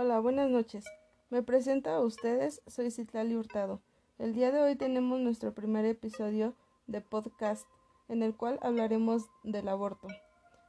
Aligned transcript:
Hola, 0.00 0.20
buenas 0.20 0.48
noches. 0.48 0.84
Me 1.28 1.42
presento 1.42 1.90
a 1.90 1.98
ustedes, 1.98 2.62
soy 2.68 2.92
Citlali 2.92 3.34
Hurtado. 3.34 3.80
El 4.20 4.32
día 4.32 4.52
de 4.52 4.60
hoy 4.60 4.76
tenemos 4.76 5.18
nuestro 5.18 5.52
primer 5.52 5.84
episodio 5.86 6.54
de 6.86 7.00
podcast 7.00 7.66
en 8.08 8.22
el 8.22 8.32
cual 8.36 8.60
hablaremos 8.62 9.24
del 9.42 9.66
aborto. 9.66 10.06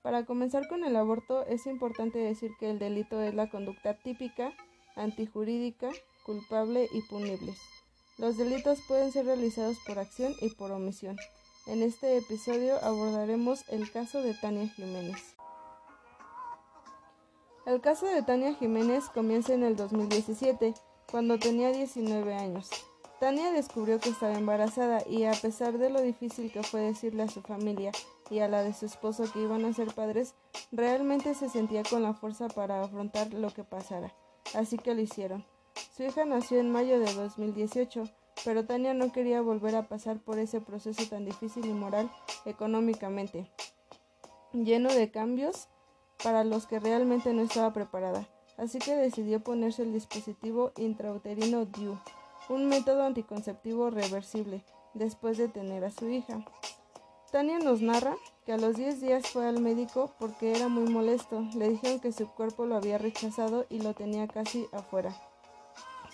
Para 0.00 0.24
comenzar 0.24 0.68
con 0.68 0.84
el 0.84 0.96
aborto 0.96 1.44
es 1.44 1.66
importante 1.66 2.18
decir 2.18 2.52
que 2.58 2.70
el 2.70 2.78
delito 2.78 3.20
es 3.20 3.34
la 3.34 3.50
conducta 3.50 3.92
típica, 3.92 4.54
antijurídica, 4.96 5.90
culpable 6.24 6.88
y 6.90 7.02
punible. 7.02 7.52
Los 8.16 8.38
delitos 8.38 8.78
pueden 8.88 9.12
ser 9.12 9.26
realizados 9.26 9.76
por 9.86 9.98
acción 9.98 10.32
y 10.40 10.48
por 10.48 10.72
omisión. 10.72 11.18
En 11.66 11.82
este 11.82 12.16
episodio 12.16 12.82
abordaremos 12.82 13.68
el 13.68 13.90
caso 13.92 14.22
de 14.22 14.32
Tania 14.32 14.66
Jiménez. 14.68 15.36
El 17.70 17.80
caso 17.80 18.06
de 18.06 18.22
Tania 18.22 18.52
Jiménez 18.52 19.04
comienza 19.10 19.54
en 19.54 19.62
el 19.62 19.76
2017, 19.76 20.74
cuando 21.08 21.38
tenía 21.38 21.70
19 21.70 22.34
años. 22.34 22.68
Tania 23.20 23.52
descubrió 23.52 24.00
que 24.00 24.08
estaba 24.08 24.34
embarazada 24.34 25.04
y 25.08 25.22
a 25.22 25.30
pesar 25.30 25.78
de 25.78 25.88
lo 25.88 26.02
difícil 26.02 26.50
que 26.50 26.64
fue 26.64 26.80
decirle 26.80 27.22
a 27.22 27.28
su 27.28 27.42
familia 27.42 27.92
y 28.28 28.40
a 28.40 28.48
la 28.48 28.64
de 28.64 28.72
su 28.72 28.86
esposo 28.86 29.22
que 29.32 29.42
iban 29.42 29.64
a 29.64 29.72
ser 29.72 29.94
padres, 29.94 30.34
realmente 30.72 31.32
se 31.34 31.48
sentía 31.48 31.84
con 31.84 32.02
la 32.02 32.12
fuerza 32.12 32.48
para 32.48 32.82
afrontar 32.82 33.32
lo 33.34 33.50
que 33.50 33.62
pasara. 33.62 34.12
Así 34.52 34.76
que 34.76 34.92
lo 34.92 35.00
hicieron. 35.00 35.44
Su 35.96 36.02
hija 36.02 36.24
nació 36.24 36.58
en 36.58 36.72
mayo 36.72 36.98
de 36.98 37.14
2018, 37.14 38.02
pero 38.44 38.66
Tania 38.66 38.94
no 38.94 39.12
quería 39.12 39.42
volver 39.42 39.76
a 39.76 39.86
pasar 39.86 40.18
por 40.18 40.40
ese 40.40 40.60
proceso 40.60 41.08
tan 41.08 41.24
difícil 41.24 41.64
y 41.66 41.72
moral 41.72 42.10
económicamente, 42.46 43.48
lleno 44.52 44.92
de 44.92 45.12
cambios 45.12 45.68
para 46.22 46.44
los 46.44 46.66
que 46.66 46.80
realmente 46.80 47.32
no 47.32 47.42
estaba 47.42 47.72
preparada, 47.72 48.28
así 48.58 48.78
que 48.78 48.94
decidió 48.94 49.40
ponerse 49.40 49.82
el 49.82 49.92
dispositivo 49.92 50.72
intrauterino 50.76 51.64
DIU, 51.64 51.98
un 52.48 52.66
método 52.66 53.04
anticonceptivo 53.04 53.90
reversible, 53.90 54.64
después 54.94 55.38
de 55.38 55.48
tener 55.48 55.84
a 55.84 55.90
su 55.90 56.08
hija. 56.08 56.44
Tania 57.30 57.60
nos 57.60 57.80
narra 57.80 58.16
que 58.44 58.52
a 58.52 58.58
los 58.58 58.76
10 58.76 59.00
días 59.00 59.28
fue 59.28 59.46
al 59.46 59.60
médico 59.60 60.12
porque 60.18 60.50
era 60.50 60.66
muy 60.66 60.92
molesto, 60.92 61.42
le 61.54 61.68
dijeron 61.68 62.00
que 62.00 62.10
su 62.10 62.28
cuerpo 62.28 62.66
lo 62.66 62.74
había 62.74 62.98
rechazado 62.98 63.66
y 63.68 63.80
lo 63.80 63.94
tenía 63.94 64.26
casi 64.26 64.66
afuera. 64.72 65.14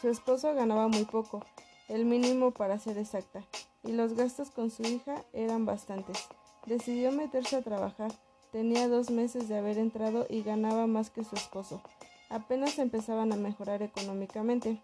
Su 0.01 0.11
esposo 0.11 0.55
ganaba 0.55 0.89
muy 0.89 1.07
poco, 1.07 1.43
el 1.89 2.05
mínimo 2.05 2.51
para 2.51 2.79
ser 2.79 2.99
exacta, 2.99 3.43
y 3.83 3.93
los 3.93 4.13
gastos 4.13 4.51
con 4.51 4.71
su 4.71 4.83
hija 4.83 5.25
eran 5.33 5.65
bastantes. 5.65 6.29
Decidió 6.67 7.13
meterse 7.13 7.57
a 7.57 7.63
trabajar, 7.63 8.13
Tenía 8.53 8.89
dos 8.89 9.11
meses 9.11 9.49
de 9.49 9.59
haber 9.59 9.79
entrado 9.79 10.27
y 10.29 10.43
ganaba 10.43 10.87
más 10.87 11.11
que 11.11 11.25
su 11.25 11.35
esposo. 11.35 11.83
Apenas 12.31 12.79
empezaban 12.79 13.33
a 13.33 13.37
mejorar 13.37 13.83
económicamente. 13.83 14.81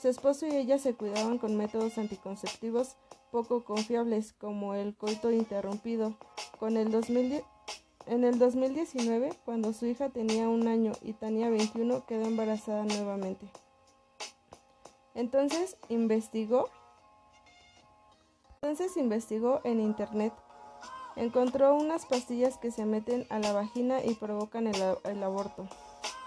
Su 0.00 0.08
esposo 0.08 0.46
y 0.46 0.56
ella 0.56 0.78
se 0.78 0.94
cuidaban 0.94 1.38
con 1.38 1.56
métodos 1.56 1.98
anticonceptivos 1.98 2.96
poco 3.30 3.64
confiables 3.64 4.32
como 4.32 4.74
el 4.74 4.94
coito 4.96 5.30
interrumpido. 5.30 6.16
Con 6.58 6.76
el 6.76 6.90
en 8.06 8.24
el 8.24 8.38
2019, 8.38 9.32
cuando 9.44 9.72
su 9.72 9.86
hija 9.86 10.10
tenía 10.10 10.48
un 10.48 10.68
año 10.68 10.92
y 11.00 11.14
tenía 11.14 11.48
21, 11.48 12.04
quedó 12.06 12.26
embarazada 12.26 12.84
nuevamente. 12.84 13.46
Entonces 15.14 15.76
investigó. 15.88 16.68
Entonces 18.56 18.96
investigó 18.96 19.60
en 19.64 19.80
internet 19.80 20.32
Encontró 21.16 21.76
unas 21.76 22.06
pastillas 22.06 22.58
que 22.58 22.72
se 22.72 22.84
meten 22.86 23.26
a 23.30 23.38
la 23.38 23.52
vagina 23.52 24.04
y 24.04 24.14
provocan 24.14 24.66
el, 24.66 25.22
aborto. 25.22 25.68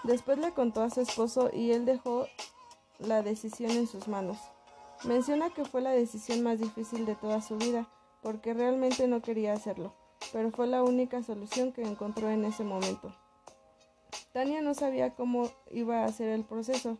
Después 0.02 0.38
le 0.38 0.52
contó 0.52 0.82
a 0.82 0.90
su 0.90 1.02
esposo 1.02 1.50
y 1.52 1.72
él 1.72 1.84
dejó 1.84 2.26
la 2.98 3.22
decisión 3.22 3.70
en 3.72 3.86
sus 3.86 4.08
manos. 4.08 4.38
Menciona 5.04 5.50
que 5.50 5.64
fue 5.64 5.82
la 5.82 5.90
decisión 5.90 6.42
más 6.42 6.58
difícil 6.58 7.04
de 7.04 7.14
toda 7.14 7.42
su 7.42 7.56
vida, 7.56 7.86
porque 8.22 8.54
realmente 8.54 9.06
no 9.08 9.20
quería 9.20 9.52
hacerlo, 9.52 9.92
pero 10.32 10.50
fue 10.50 10.66
la 10.66 10.82
única 10.82 11.22
solución 11.22 11.72
que 11.72 11.82
encontró 11.82 12.30
en 12.30 12.44
ese 12.44 12.64
momento. 12.64 13.14
Tania 14.32 14.62
no 14.62 14.74
sabía 14.74 15.14
cómo 15.14 15.50
iba 15.70 16.00
a 16.00 16.06
hacer 16.06 16.30
el 16.30 16.44
proceso, 16.44 16.98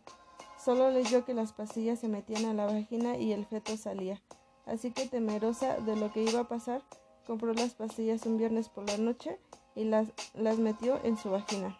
solo 0.63 0.91
leyó 0.91 1.25
que 1.25 1.33
las 1.33 1.53
pastillas 1.53 1.99
se 1.99 2.07
metían 2.07 2.45
a 2.45 2.53
la 2.53 2.65
vagina 2.65 3.17
y 3.17 3.33
el 3.33 3.45
feto 3.45 3.75
salía, 3.77 4.21
así 4.65 4.91
que 4.91 5.07
temerosa 5.07 5.77
de 5.77 5.95
lo 5.95 6.11
que 6.13 6.23
iba 6.23 6.41
a 6.41 6.47
pasar, 6.47 6.81
compró 7.29 7.53
las 7.53 7.75
pastillas 7.75 8.25
un 8.25 8.39
viernes 8.39 8.69
por 8.69 8.87
la 8.87 8.97
noche 8.97 9.37
y 9.75 9.83
las, 9.83 10.07
las 10.33 10.57
metió 10.57 10.99
en 11.03 11.15
su 11.15 11.29
vagina. 11.29 11.77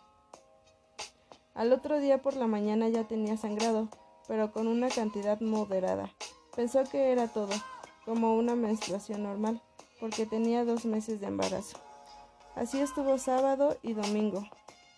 Al 1.55 1.73
otro 1.73 1.99
día 1.99 2.21
por 2.21 2.35
la 2.35 2.45
mañana 2.45 2.87
ya 2.87 3.07
tenía 3.07 3.35
sangrado, 3.35 3.89
pero 4.27 4.51
con 4.51 4.67
una 4.67 4.89
cantidad 4.89 5.41
moderada. 5.41 6.13
Pensó 6.55 6.83
que 6.83 7.11
era 7.11 7.27
todo, 7.29 7.49
como 8.05 8.35
una 8.35 8.53
menstruación 8.53 9.23
normal, 9.23 9.59
porque 9.99 10.27
tenía 10.27 10.65
dos 10.65 10.85
meses 10.85 11.19
de 11.19 11.25
embarazo. 11.25 11.79
Así 12.53 12.79
estuvo 12.79 13.17
sábado 13.17 13.75
y 13.81 13.93
domingo. 13.93 14.47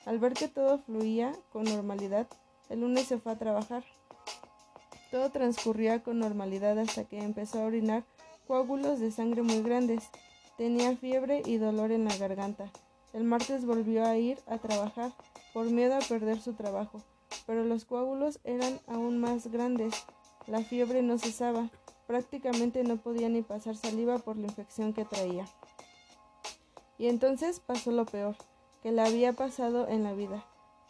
Al 0.05 0.19
ver 0.19 0.33
que 0.33 0.49
todo 0.49 0.79
fluía 0.79 1.31
con 1.53 1.63
normalidad, 1.63 2.27
el 2.67 2.81
lunes 2.81 3.07
se 3.07 3.19
fue 3.19 3.31
a 3.31 3.39
trabajar. 3.39 3.85
Todo 5.11 5.29
transcurría 5.29 6.03
con 6.03 6.19
normalidad 6.19 6.77
hasta 6.77 7.05
que 7.05 7.19
empezó 7.19 7.61
a 7.61 7.67
orinar 7.67 8.03
coágulos 8.47 8.99
de 8.99 9.13
sangre 9.13 9.43
muy 9.43 9.61
grandes 9.61 10.11
Tenía 10.61 10.95
fiebre 10.95 11.41
y 11.43 11.57
dolor 11.57 11.91
en 11.91 12.05
la 12.05 12.15
garganta. 12.17 12.71
El 13.13 13.23
martes 13.23 13.65
volvió 13.65 14.05
a 14.05 14.15
ir 14.17 14.37
a 14.45 14.59
trabajar 14.59 15.11
por 15.55 15.65
miedo 15.65 15.95
a 15.95 16.07
perder 16.07 16.39
su 16.39 16.53
trabajo, 16.53 17.01
pero 17.47 17.63
los 17.63 17.83
coágulos 17.83 18.39
eran 18.43 18.79
aún 18.85 19.17
más 19.17 19.47
grandes. 19.47 20.05
La 20.45 20.59
fiebre 20.59 21.01
no 21.01 21.17
cesaba. 21.17 21.71
Prácticamente 22.05 22.83
no 22.83 22.97
podía 22.97 23.27
ni 23.27 23.41
pasar 23.41 23.75
saliva 23.75 24.19
por 24.19 24.37
la 24.37 24.49
infección 24.49 24.93
que 24.93 25.03
traía. 25.03 25.47
Y 26.99 27.07
entonces 27.07 27.59
pasó 27.59 27.91
lo 27.91 28.05
peor, 28.05 28.35
que 28.83 28.91
le 28.91 29.01
había 29.01 29.33
pasado 29.33 29.87
en 29.87 30.03
la 30.03 30.13
vida. 30.13 30.45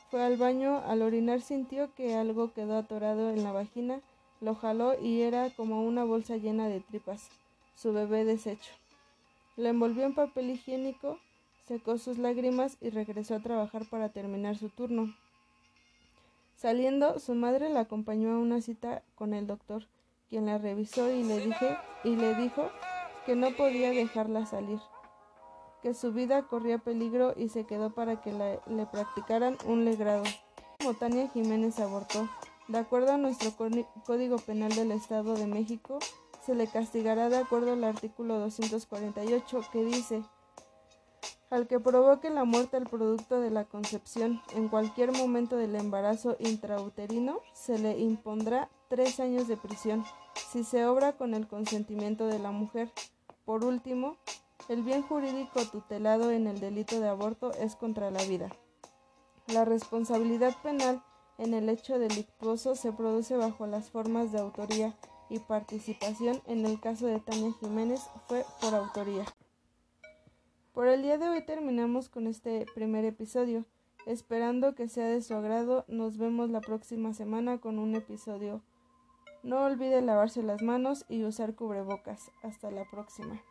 Fue 0.10 0.22
al 0.22 0.36
baño, 0.36 0.82
al 0.86 1.02
orinar 1.02 1.40
sintió 1.40 1.96
que 1.96 2.16
algo 2.16 2.52
quedó 2.52 2.76
atorado 2.76 3.30
en 3.30 3.42
la 3.42 3.54
vagina, 3.54 4.02
lo 4.42 4.54
jaló 4.54 5.00
y 5.00 5.22
era 5.22 5.50
como 5.50 5.86
una 5.86 6.04
bolsa 6.04 6.36
llena 6.36 6.68
de 6.68 6.82
tripas, 6.82 7.30
su 7.74 7.94
bebé 7.94 8.26
deshecho. 8.26 8.74
La 9.62 9.70
envolvió 9.70 10.06
en 10.06 10.16
papel 10.16 10.50
higiénico, 10.50 11.20
secó 11.68 12.00
sus 12.00 12.18
lágrimas 12.18 12.78
y 12.82 12.90
regresó 12.90 13.36
a 13.36 13.42
trabajar 13.42 13.86
para 13.88 14.10
terminar 14.10 14.58
su 14.58 14.70
turno. 14.70 15.14
Saliendo, 16.56 17.20
su 17.20 17.36
madre 17.36 17.70
la 17.70 17.82
acompañó 17.82 18.32
a 18.32 18.40
una 18.40 18.60
cita 18.62 19.04
con 19.14 19.36
el 19.36 19.46
doctor, 19.46 19.86
quien 20.32 20.48
la 20.48 20.58
revisó 20.58 21.12
y 21.12 21.22
le, 21.22 21.46
dije, 21.46 21.78
y 22.04 22.16
le 22.16 22.34
dijo 22.34 22.72
que 23.28 23.36
no 23.36 23.52
podía 23.52 23.92
dejarla 23.92 24.48
salir, 24.48 24.80
que 25.84 25.94
su 25.94 26.12
vida 26.12 26.42
corría 26.48 26.80
peligro 26.80 27.36
y 27.38 27.50
se 27.50 27.66
quedó 27.66 27.94
para 27.94 28.20
que 28.20 28.34
le 28.34 28.86
practicaran 28.88 29.60
un 29.68 29.86
legrado. 29.86 30.24
Como 30.80 30.96
Tania 30.96 31.30
Jiménez 31.30 31.80
abortó, 31.80 32.28
de 32.68 32.80
acuerdo 32.80 33.12
a 33.12 33.18
nuestro 33.18 33.52
Código 34.08 34.38
Penal 34.38 34.74
del 34.74 34.92
Estado 34.92 35.36
de 35.36 35.46
México, 35.46 36.00
se 36.46 36.56
le 36.56 36.68
castigará 36.68 37.30
de 37.30 37.38
acuerdo 37.38 37.74
al 37.74 37.84
artículo 37.84 38.40
248 38.40 39.62
que 39.72 39.84
dice 39.84 40.24
al 41.52 41.68
que 41.68 41.82
provoque 41.82 42.30
la 42.30 42.46
muerte 42.46 42.78
al 42.78 42.86
producto 42.86 43.42
de 43.42 43.52
la 43.52 43.66
concepción 43.66 44.42
en 44.56 44.70
cualquier 44.70 45.12
momento 45.12 45.58
del 45.58 45.76
embarazo 45.76 46.38
intrauterino 46.40 47.40
se 47.54 47.78
le 47.78 48.00
impondrá 48.00 48.70
tres 48.88 49.20
años 49.20 49.50
de 49.50 49.58
prisión 49.58 50.06
si 50.52 50.64
se 50.64 50.86
obra 50.86 51.14
con 51.14 51.34
el 51.34 51.48
consentimiento 51.48 52.28
de 52.28 52.40
la 52.40 52.52
mujer. 52.52 52.90
Por 53.44 53.66
último, 53.66 54.16
el 54.70 54.82
bien 54.82 55.02
jurídico 55.02 55.66
tutelado 55.66 56.32
en 56.32 56.48
el 56.48 56.62
delito 56.62 57.02
de 57.02 57.10
aborto 57.10 57.52
es 57.54 57.76
contra 57.76 58.12
la 58.12 58.24
vida. 58.24 58.50
La 59.48 59.66
responsabilidad 59.66 60.56
penal 60.64 61.04
en 61.38 61.54
el 61.54 61.68
hecho 61.68 62.00
delictuoso 62.00 62.76
se 62.76 62.94
produce 62.94 63.36
bajo 63.36 63.68
las 63.68 63.90
formas 63.90 64.32
de 64.32 64.40
autoría 64.40 64.96
y 65.32 65.40
participación 65.40 66.42
en 66.46 66.66
el 66.66 66.80
caso 66.80 67.08
de 67.08 67.22
Tania 67.22 67.54
Jiménez 67.62 68.02
fue 68.28 68.46
por 68.60 68.76
autoría. 68.76 69.26
Por 70.74 70.88
el 70.88 71.02
día 71.02 71.18
de 71.18 71.30
hoy 71.30 71.46
terminamos 71.46 72.10
con 72.10 72.28
este 72.28 72.66
primer 72.76 73.06
episodio. 73.06 73.66
Esperando 74.06 74.76
que 74.76 74.90
sea 74.90 75.08
de 75.08 75.22
su 75.22 75.34
agrado, 75.34 75.86
nos 75.88 76.18
vemos 76.18 76.50
la 76.50 76.60
próxima 76.60 77.14
semana 77.14 77.60
con 77.60 77.80
un 77.80 77.96
episodio. 77.96 78.62
No 79.42 79.64
olvide 79.64 80.02
lavarse 80.02 80.44
las 80.44 80.62
manos 80.62 81.06
y 81.08 81.24
usar 81.24 81.56
cubrebocas. 81.56 82.30
Hasta 82.44 82.70
la 82.70 82.84
próxima. 82.92 83.42